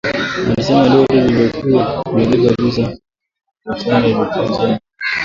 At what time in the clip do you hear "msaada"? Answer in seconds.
3.75-3.99